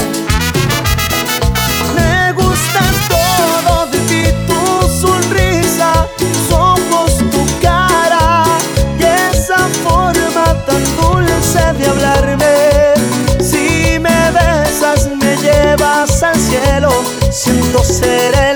Me 1.96 2.32
gusta 2.32 2.80
todo 3.08 3.86
de 3.86 3.98
ti, 4.06 4.22
tu 4.46 4.88
sonrisa, 5.00 6.06
tus 6.16 6.52
ojos, 6.56 7.16
tu 7.32 7.44
cara 7.60 8.44
y 9.00 9.02
esa 9.02 9.58
forma 9.82 10.54
tan 10.64 10.84
dulce 10.94 11.72
de 11.76 11.86
hablarme. 11.88 12.94
Si 13.40 13.98
me 13.98 14.30
besas, 14.30 15.08
me 15.08 15.36
llevas 15.38 16.22
al 16.22 16.36
cielo, 16.36 16.92
siento 17.32 17.82
sereno. 17.82 18.51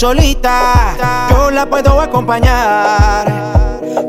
solita, 0.00 1.28
yo 1.28 1.50
la 1.50 1.68
puedo 1.68 2.00
acompañar. 2.00 3.30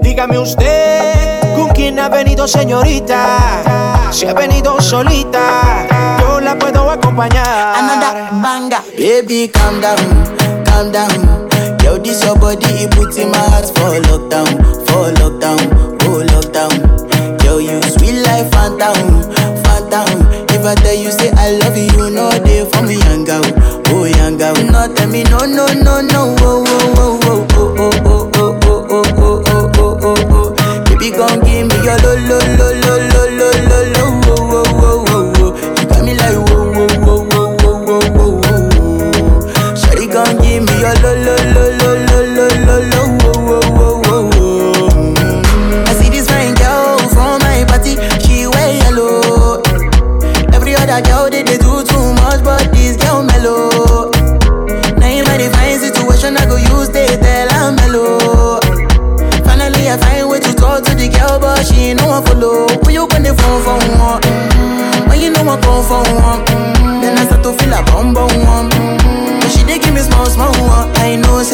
Dígame 0.02 0.40
usted, 0.40 1.54
¿con 1.54 1.68
quién 1.72 2.00
ha 2.00 2.08
venido 2.08 2.48
señorita? 2.48 4.10
Si 4.10 4.26
ha 4.26 4.34
venido 4.34 4.80
solita, 4.80 6.18
yo 6.22 6.40
la 6.40 6.58
puedo 6.58 6.90
acompañar. 6.90 7.76
Another 7.76 8.42
banga. 8.42 8.82
Baby, 8.98 9.50
calm 9.50 9.82
down, 9.82 10.64
calm 10.64 10.94
down. 10.94 11.50
Yo, 11.84 11.98
this 11.98 12.24
your 12.24 12.40
body, 12.40 12.86
it 12.86 12.92
puts 12.92 13.18
in 13.18 13.30
my 13.30 13.38
heart 13.38 13.66
for 13.76 14.00
lockdown, 14.08 14.48
for 14.88 15.12
lockdown, 15.20 15.60
oh 16.06 16.24
lockdown. 16.24 17.44
Yo, 17.44 17.58
you 17.58 17.82
sweet 17.82 18.24
life, 18.24 18.50
phantom, 18.52 19.24
phantom. 19.62 20.21
ever 20.62 20.76
tell 20.82 20.94
you 20.94 21.12
say 21.12 21.32
I 21.32 21.52
love 21.58 21.76
you, 21.78 22.10
no 22.12 22.30
day 22.44 22.66
for 22.70 22.82
me 22.84 22.96
young 23.00 23.24
girl, 23.26 23.42
oh 23.88 24.06
young 24.06 24.38
girl. 24.38 24.54
Not 24.72 24.96
tell 24.96 25.10
me 25.10 25.24
no 25.24 25.40
no 25.40 25.66
no 25.74 26.02
no, 26.02 26.36
oh 26.40 26.64
oh 26.68 27.20
oh 27.26 27.48
oh 27.54 27.76
oh 27.78 28.02
oh 28.06 28.30
oh 28.36 28.60
oh 28.64 29.04
oh 29.18 29.44
oh 29.48 29.72
oh 29.78 30.00
oh 30.04 30.16
oh. 30.30 30.84
Baby, 30.86 31.12
gon' 31.12 31.40
give 31.42 31.68
me 31.68 31.76
your 31.84 31.98
lo 32.04 32.14
lo 32.28 32.38
lo. 32.58 32.81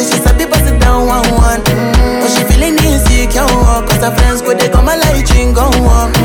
she 0.07 0.17
sabi 0.23 0.45
pass 0.45 0.65
it 0.69 0.79
down 0.79 1.07
one 1.07 1.27
one. 1.35 1.61
Mm. 1.61 2.21
When 2.21 2.29
she 2.31 2.43
feeling 2.49 2.75
insecure, 2.79 3.45
cause 3.87 4.03
her 4.03 4.13
friends 4.15 4.41
go 4.41 4.53
they 4.53 4.69
come 4.69 4.87
and 4.89 4.99
like 5.01 5.25
drink 5.25 5.57
on 5.57 5.71
one. 5.83 6.16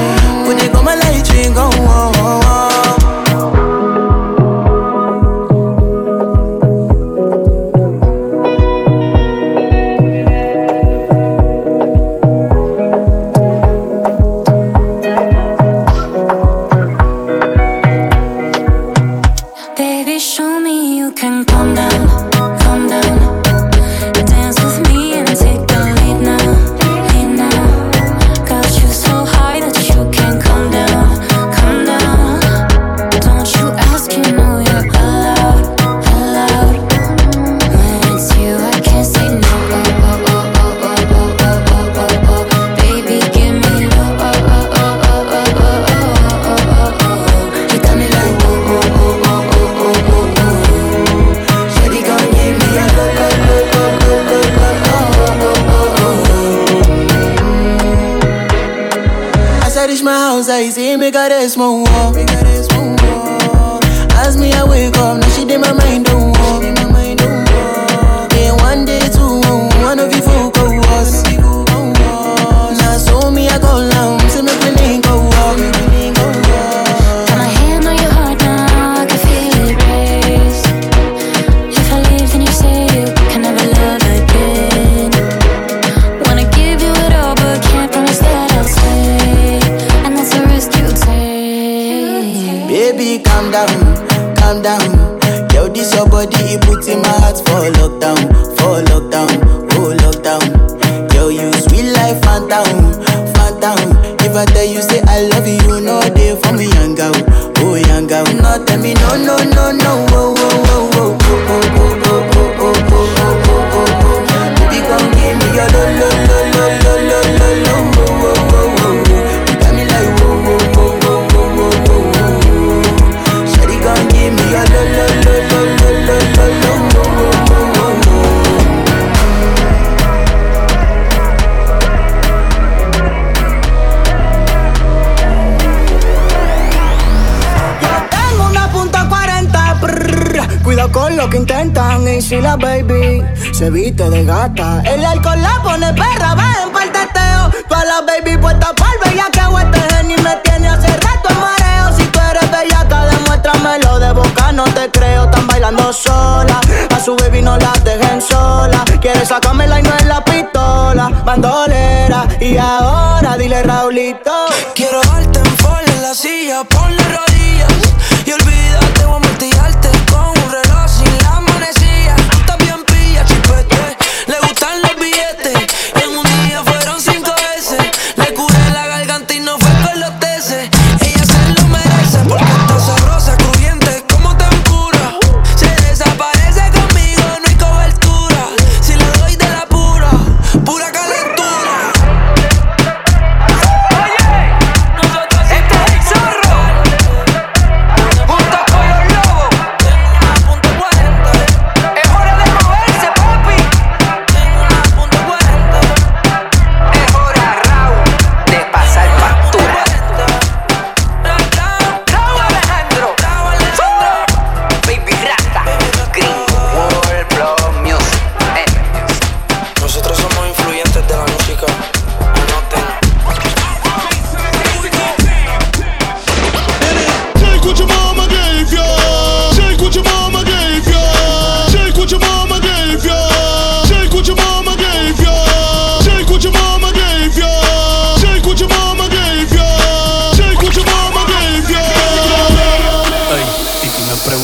se 143.63 143.71
viste 143.71 144.11
de 144.11 144.25
gata. 144.25 144.83
El 144.85 145.05
alcohol 145.05 145.41
la 145.41 145.63
pone 145.63 145.93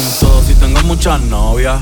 si 0.08 0.54
tengo 0.54 0.80
muchas 0.84 1.20
novias? 1.20 1.80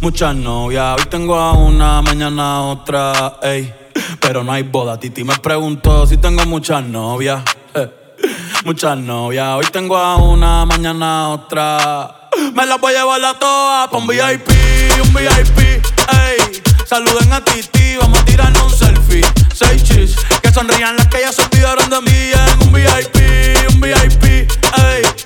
Muchas 0.00 0.34
novias, 0.34 0.96
hoy 0.98 1.06
tengo 1.08 1.36
a 1.36 1.52
una, 1.52 2.02
mañana 2.02 2.62
otra, 2.62 3.38
ey. 3.42 3.72
Pero 4.20 4.42
no 4.42 4.52
hay 4.52 4.64
boda, 4.64 4.98
Titi 4.98 5.22
me 5.22 5.36
preguntó 5.38 6.06
si 6.06 6.16
tengo 6.16 6.44
muchas 6.46 6.84
novias. 6.84 7.42
Muchas 8.64 8.98
novias, 8.98 9.46
hoy 9.54 9.66
tengo 9.70 9.96
a 9.96 10.16
una, 10.16 10.66
mañana 10.66 11.28
otra. 11.28 12.28
Me 12.52 12.66
las 12.66 12.80
voy 12.80 12.94
a 12.94 12.98
llevar 12.98 13.24
a 13.24 13.38
todas 13.38 13.88
pa' 13.88 13.96
un 13.96 14.06
VIP, 14.08 14.48
un 15.04 15.14
VIP, 15.14 15.58
ey. 15.58 16.62
Saluden 16.84 17.32
a 17.32 17.44
Titi, 17.44 17.96
vamos 18.00 18.18
a 18.18 18.24
tirarnos 18.24 18.62
un 18.64 18.70
selfie. 18.76 19.24
Seis 19.54 19.84
chis, 19.84 20.16
que 20.42 20.50
sonrían 20.50 20.96
las 20.96 21.06
que 21.06 21.20
ya 21.20 21.32
se 21.32 21.42
olvidaron 21.42 21.88
de 21.88 22.00
mí 22.00 22.30
en 22.32 22.66
un 22.66 22.72
VIP, 22.72 23.70
un 23.70 23.80
VIP, 23.80 24.24
ey. 24.24 25.25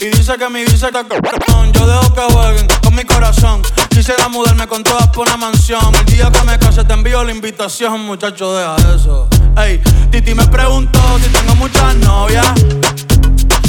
Y 0.00 0.08
dice 0.08 0.32
que 0.38 0.48
mi 0.48 0.64
visa 0.64 0.86
está 0.86 1.04
cabrón. 1.04 1.72
Yo 1.74 1.86
dejo 1.86 2.14
que 2.14 2.22
jueguen 2.32 2.66
con 2.82 2.94
mi 2.94 3.04
corazón. 3.04 3.60
Quisiera 3.90 4.28
mudarme 4.30 4.66
con 4.66 4.82
todas 4.82 5.08
por 5.08 5.26
una 5.26 5.36
mansión. 5.36 5.94
El 5.94 6.06
día 6.06 6.32
que 6.32 6.42
me 6.44 6.58
case 6.58 6.82
te 6.84 6.94
envío 6.94 7.22
la 7.22 7.32
invitación, 7.32 8.06
muchacho, 8.06 8.54
deja 8.54 8.76
eso. 8.94 9.28
Ey, 9.58 9.78
Titi 10.10 10.34
me 10.34 10.46
preguntó 10.46 10.98
si 11.22 11.28
tengo 11.28 11.54
muchas 11.56 11.96
novias. 11.96 12.46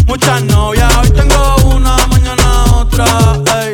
Muchas 0.07 0.41
novias, 0.43 0.95
hoy 0.97 1.09
tengo 1.09 1.55
una, 1.75 1.97
mañana 2.07 2.63
otra. 2.75 3.05
Ey, 3.59 3.71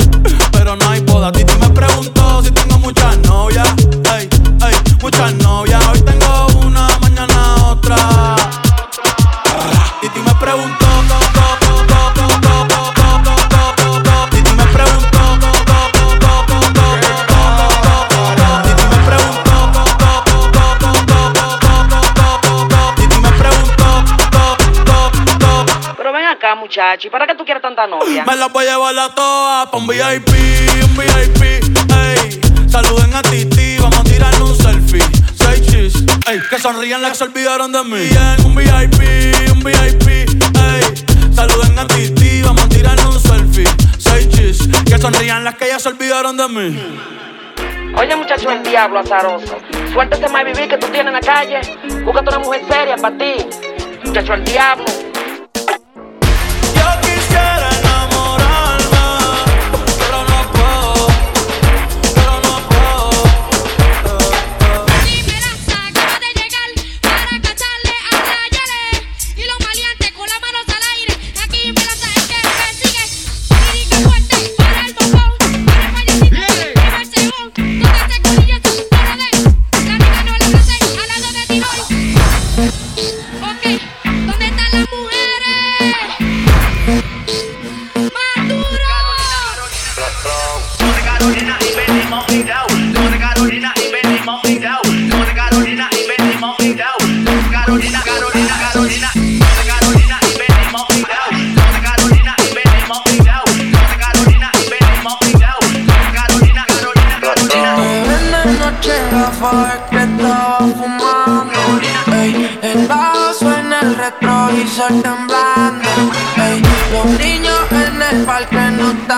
pero 0.52 0.76
no 0.76 0.90
hay 0.90 1.02
boda. 1.02 1.32
Titi 1.32 1.54
me 1.60 1.70
preguntó 1.70 2.42
si 2.44 2.50
tengo 2.50 2.80
muchas 2.80 3.20
novias. 3.20 3.68
Ey, 4.16 4.28
ey, 4.66 4.76
muchas 5.00 5.32
novias, 5.36 5.86
hoy 5.94 6.02
tengo 6.02 6.48
una, 6.66 6.90
mañana 7.02 7.56
otra. 7.68 8.36
Titi 10.02 10.20
me 10.22 10.34
preguntó. 10.34 10.87
¿Y 27.02 27.10
para 27.10 27.26
qué 27.26 27.36
tú 27.36 27.46
quieres 27.46 27.62
tanta 27.62 27.88
novia? 27.88 28.26
Me 28.26 28.36
las 28.36 28.52
voy 28.52 28.66
a 28.66 28.72
llevar 28.72 29.00
a 29.00 29.16
todas 29.16 29.68
pa' 29.68 29.78
un 29.78 29.88
VIP, 29.88 30.30
un 30.84 30.98
VIP, 30.98 31.42
ey. 31.42 32.42
Saluden 32.70 33.14
a 33.16 33.22
Titi, 33.22 33.78
vamos 33.80 33.98
a 33.98 34.04
tirarle 34.04 34.44
un 34.44 34.56
selfie. 34.56 35.02
Seis 35.36 35.66
chis, 35.66 35.94
ey. 36.28 36.42
Que 36.50 36.60
sonrían 36.60 37.02
las 37.02 37.12
que 37.12 37.18
se 37.20 37.24
olvidaron 37.24 37.72
de 37.72 37.84
mí. 37.86 38.10
En 38.10 38.46
un 38.46 38.56
VIP, 38.56 39.54
un 39.54 39.64
VIP, 39.64 40.08
ey. 40.10 41.34
Saluden 41.34 41.80
a 41.80 41.88
Titi, 41.88 42.42
vamos 42.42 42.64
a 42.64 42.70
tirarle 42.70 43.06
un 43.06 43.20
selfie. 43.20 43.68
Seis 43.98 44.28
chis, 44.30 44.68
que 44.86 44.98
sonrían 44.98 45.46
las 45.46 45.56
que 45.56 45.68
ya 45.70 45.80
se 45.80 45.88
olvidaron 45.88 46.36
de 46.36 46.50
mí. 46.50 47.00
Oye, 47.96 48.16
muchacho, 48.16 48.52
el 48.52 48.62
diablo 48.64 49.00
azaroso. 49.00 49.58
Suéltate 49.94 50.28
más 50.28 50.44
vivir 50.44 50.68
que 50.68 50.78
tú 50.78 50.88
tienes 50.88 51.08
en 51.08 51.14
la 51.14 51.22
calle. 51.22 51.62
Búscate 52.04 52.30
una 52.30 52.40
mujer 52.40 52.62
seria 52.70 52.98
para 52.98 53.18
ti. 53.18 53.36
Muchacho, 54.04 54.34
el 54.34 54.44
diablo. 54.44 54.86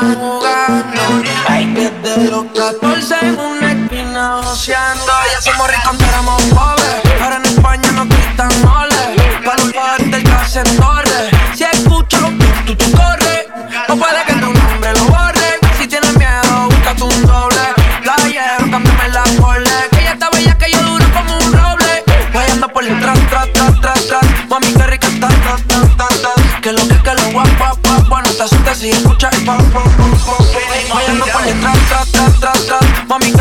No 0.02 0.16
jugando 0.16 1.02
Ey, 1.50 1.66
desde 1.74 2.32
los 2.32 2.46
14 2.56 3.16
en 3.22 3.40
una 3.40 3.72
esquina 3.72 4.42
joseando 4.44 5.06
Ya 5.32 5.42
somos 5.42 5.68
ricos, 5.68 5.96
pero 5.98 6.10
éramos 6.10 6.42
pobres. 6.44 7.22
Ahora 7.22 7.36
en 7.38 7.46
España 7.46 7.92
nos 7.92 8.08
gritan 8.08 8.50
ole 8.66 9.42
Para 9.44 9.64
los 9.64 9.74
padres 9.74 10.54
del 10.54 10.78
torre. 10.78 11.30
Si 11.56 11.64
escucho 11.64 12.18
tú, 12.18 12.48
tú, 12.66 12.76
tú 12.76 12.92
corre. 12.98 13.48
No 13.88 13.96
puede 13.98 14.24
que 14.26 14.34
tu 14.34 14.54
nombre 14.54 14.94
lo 14.94 15.06
borre. 15.06 15.60
Si 15.78 15.88
tienes 15.88 16.16
miedo, 16.18 16.70
búscate 16.70 17.04
un 17.04 17.26
doble. 17.26 17.62
Playero, 18.04 18.72
cámbiame 18.72 19.10
la 19.10 19.24
pole. 19.40 19.70
Que 19.92 20.00
ella 20.02 20.14
está 20.14 20.30
bella, 20.32 20.58
que 20.58 20.72
yo 20.72 20.82
duro 20.82 21.06
como 21.14 21.38
un 21.38 21.54
roble. 21.54 22.04
Vayando 22.34 22.68
por 22.70 22.84
detrás, 22.84 23.20
tras, 23.30 23.54
tras, 23.54 23.82
tras, 23.82 24.08
tras 24.08 24.48
Mami, 24.50 24.74
qué 24.74 24.84
rica 24.88 25.08
está, 25.08 25.28
ta, 25.28 25.58
ta, 25.68 26.08
ta 26.08 26.62
Que 26.62 26.72
lo 26.72 26.88
que, 26.88 26.96
que 27.02 27.14
lo 27.14 27.32
guap, 27.32 27.58
guap, 27.58 27.78
guap 27.86 28.08
Bueno, 28.08 28.30
te 28.30 28.44
asustes 28.44 28.78
si 28.78 28.90
escucha 28.92 29.30
el 29.50 30.90
Vayando 30.94 31.26
por 31.26 31.42
tras, 31.42 32.12
tras, 32.12 32.40
tras, 32.40 32.66
tras 32.66 33.08
Mami, 33.08 33.32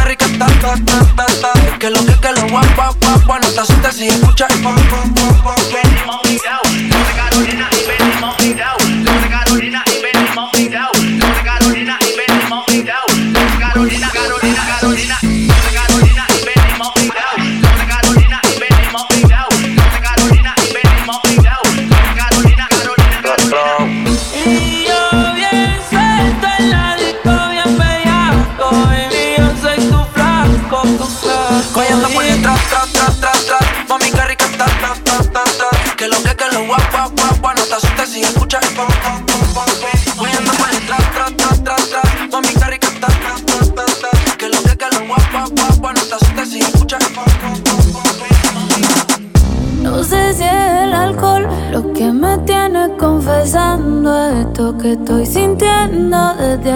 Que 1.78 1.90
lo 1.90 1.98
que, 2.20 2.32
lo 2.32 2.48
guap, 2.48 2.76
guap, 2.76 3.04
guap 3.04 3.24
Bueno, 3.26 3.46
te 3.48 3.60
asustes 3.60 3.96
si 3.96 4.08
escucha 4.08 4.46
el 4.50 4.62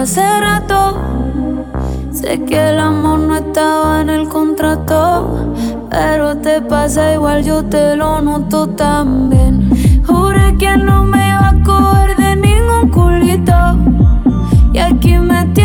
hace 0.03 0.39
rato. 0.41 0.97
Sé 2.11 2.43
que 2.43 2.69
el 2.69 2.77
amor 2.77 3.19
no 3.19 3.37
estaba 3.37 4.01
en 4.01 4.09
el 4.09 4.27
contrato, 4.27 5.53
pero 5.89 6.35
te 6.37 6.61
pasa 6.61 7.13
igual, 7.13 7.43
yo 7.45 7.63
te 7.63 7.95
lo 7.95 8.21
noto 8.21 8.67
también. 8.67 9.69
Juré 10.05 10.57
que 10.57 10.75
no 10.77 11.05
me 11.05 11.29
iba 11.29 11.49
a 11.51 11.63
coger 11.63 12.17
de 12.17 12.35
ningún 12.35 12.89
culito, 12.89 13.55
y 14.73 14.79
aquí 14.79 15.17
me 15.17 15.45
tiene 15.53 15.62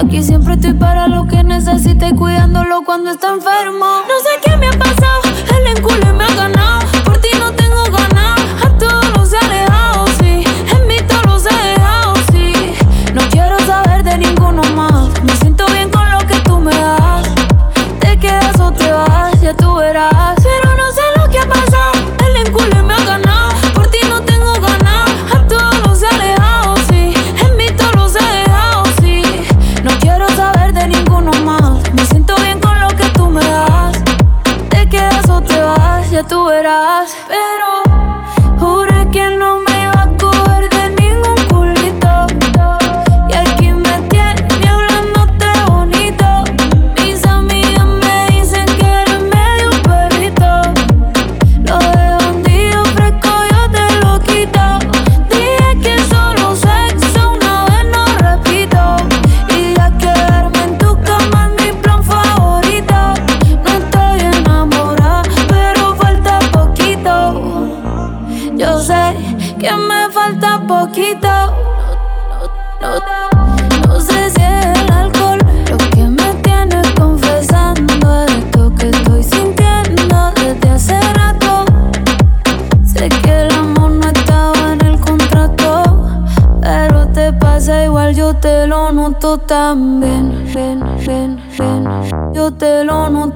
Aquí 0.00 0.22
siempre 0.22 0.54
estoy 0.54 0.72
para 0.72 1.08
lo 1.08 1.26
que 1.26 1.44
necesite, 1.44 2.14
cuidándolo 2.14 2.82
cuando 2.86 3.10
está 3.10 3.34
enfermo. 3.34 4.00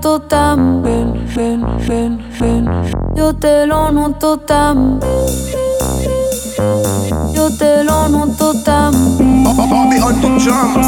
noto 0.05 0.21
tan 0.29 0.83
bien, 0.83 1.13
bien, 1.35 1.65
bien, 1.89 2.19
bien. 2.39 2.69
Yo 3.17 3.33
te 3.33 3.67
lo 3.67 3.91
noto 3.91 4.37
tan 4.37 5.01
Yo 7.35 7.49
te 7.57 7.83
lo 7.85 8.09
noto 8.11 8.53
tan 8.65 8.93
Bobby 9.17 9.99
on 10.01 10.21
the 10.21 10.29
drums. 10.45 10.87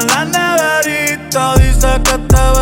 en 0.00 0.06
la 0.06 0.24
neverita 0.24 1.54
dice 1.56 2.00
que 2.04 2.18
te 2.18 2.59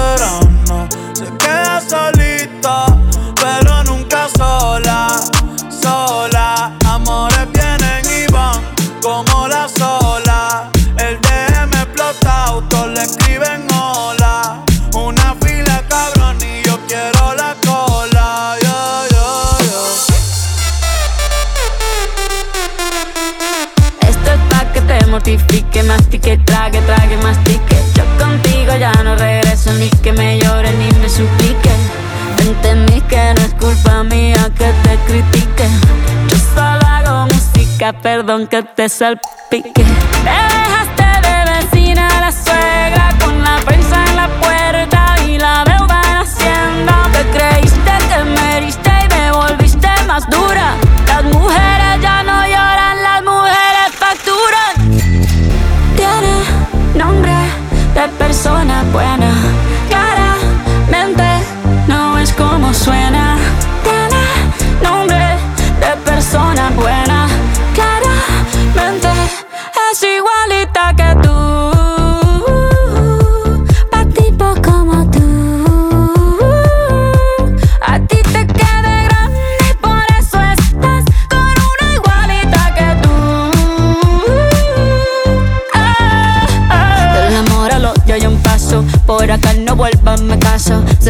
aunque 38.39 38.63
te 38.63 38.89
salpique. 38.89 39.85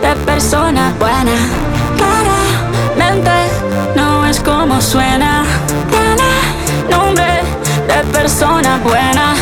de 0.00 0.14
persona 0.24 0.92
buena. 0.98 1.36
cara, 1.98 2.38
mente, 2.96 3.30
no 3.96 4.26
es 4.26 4.40
como 4.40 4.80
suena. 4.80 5.44
Tiene 5.90 6.32
nombre 6.90 7.42
de 7.86 8.02
persona 8.12 8.78
buena. 8.82 9.39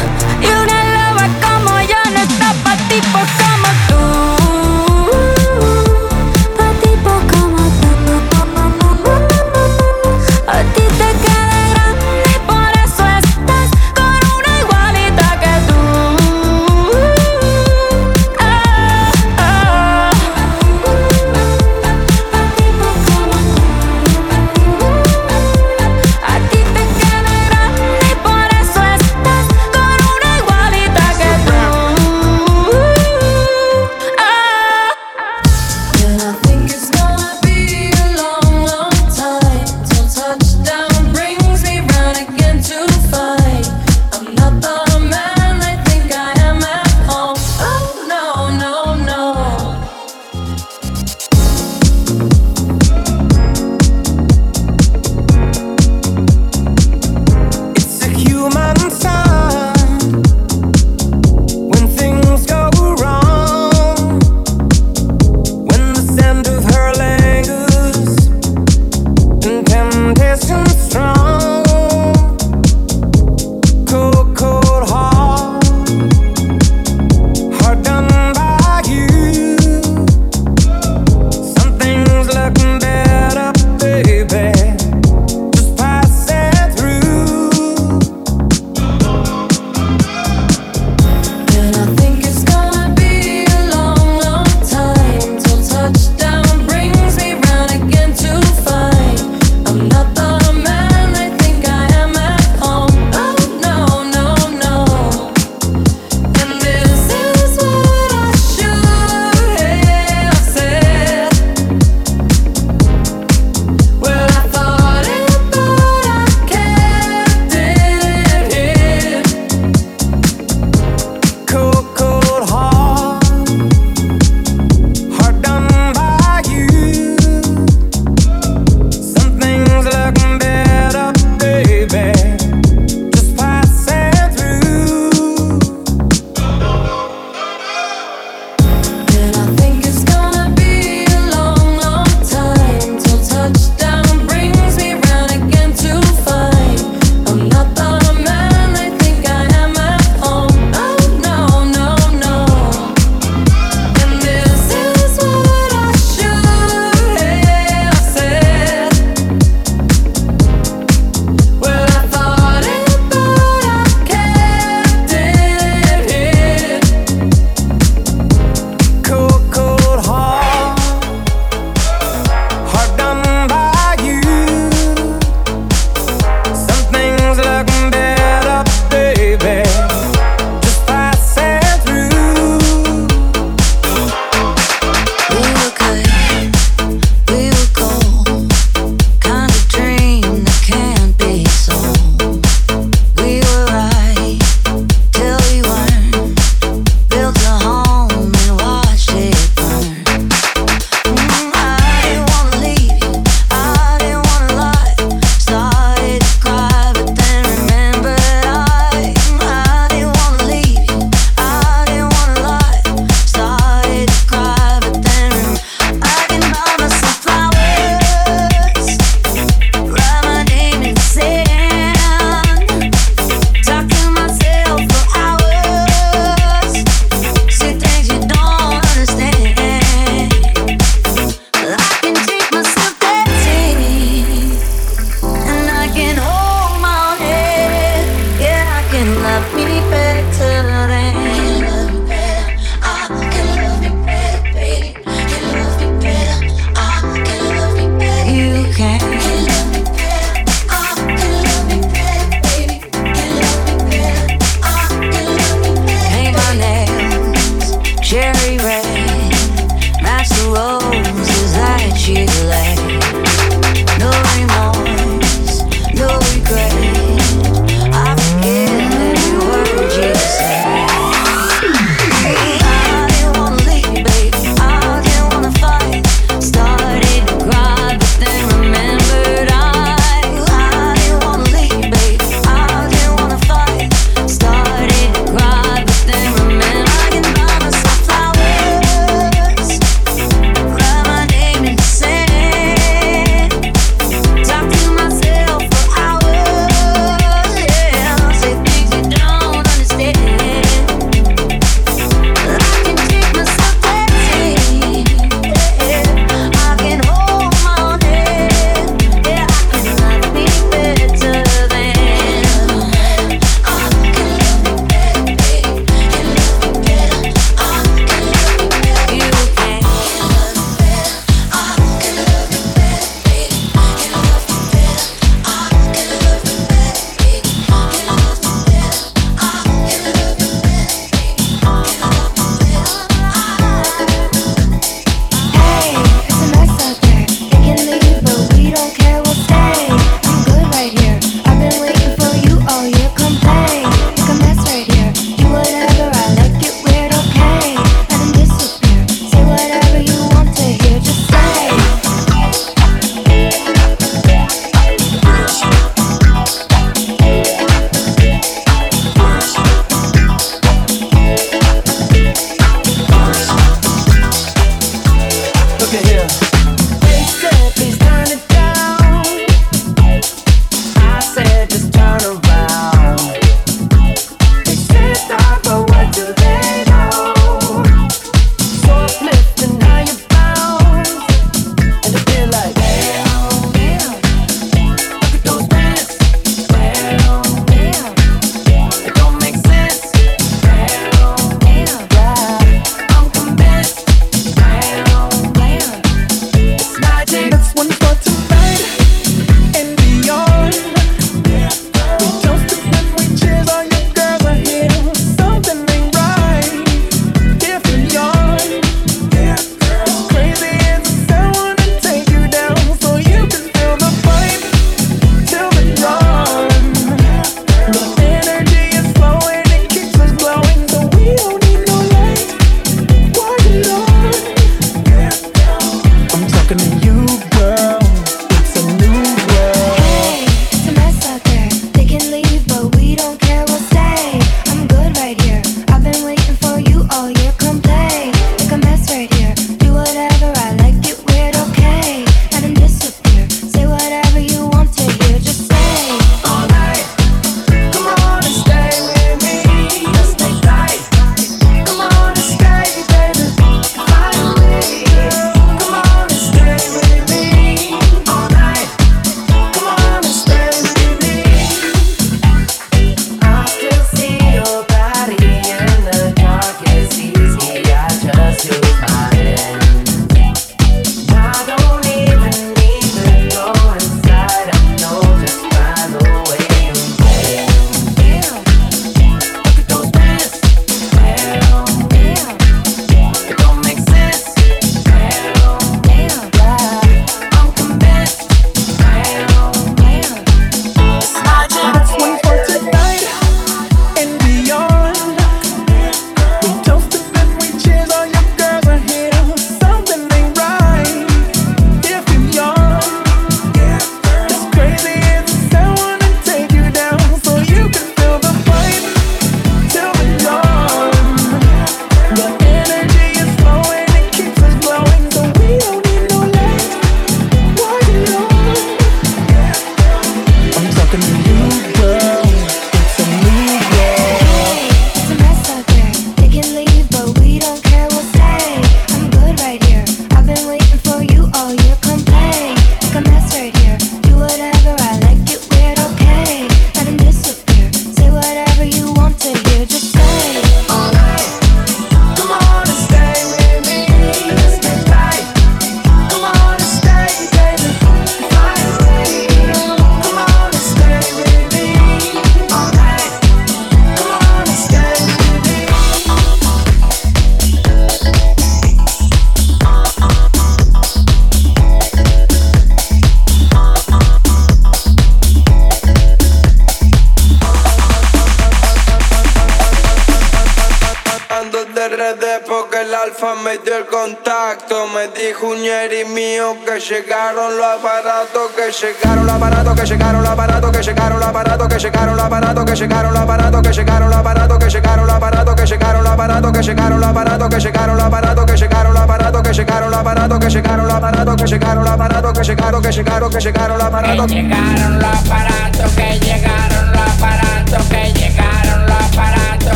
llegaron 577.08 577.76
los 577.78 577.86
aparatos, 577.86 578.70
que 578.76 578.92
llegaron 578.92 579.46
los 579.46 579.54
aparatos, 579.54 579.94
que 579.94 580.06
llegaron 580.06 580.42
los 580.42 580.50
aparatos, 580.50 580.90
que 580.92 581.02
llegaron 581.02 581.40
los 581.40 581.48
aparatos, 581.48 581.88
que 581.88 581.98
llegaron 581.98 582.36
los 582.36 582.44
aparatos, 582.44 582.84
que 582.84 582.96
llegaron 582.96 583.32
los 583.32 583.40
aparatos, 583.40 583.82
que 583.82 583.92
llegaron 583.92 584.30
los 584.30 584.36
aparatos, 584.36 584.76
que 584.76 584.92
llegaron 584.92 585.26
los 585.26 585.36
aparatos, 585.36 585.76
que 585.76 585.86
llegaron 585.86 586.22
los 586.22 586.32
aparatos, 586.32 586.72
que 586.72 586.82
llegaron 586.82 587.16
los 587.16 587.26
aparatos, 587.26 587.76
que 587.76 587.82
llegaron 587.86 588.16
los 588.16 588.24
aparatos, 588.26 588.66
que 588.66 588.76
llegaron 588.76 589.14
los 589.14 589.22
aparatos, 589.22 589.62
que 589.62 589.72
llegaron 589.72 590.10
los 590.10 590.18
aparatos, 590.18 590.58
que 590.58 590.70
llegaron 590.70 591.06
los 591.06 591.14
aparatos, 591.14 591.56
que 591.56 591.66
llegaron 591.66 592.04
los 592.04 592.12
aparatos, 592.12 592.52
que 592.52 592.64
llegaron, 592.64 593.02
que 593.02 593.12
llegaron, 593.12 593.50
que 593.50 593.60
llegaron 593.60 593.98
los 593.98 594.06
aparatos. 594.06 594.52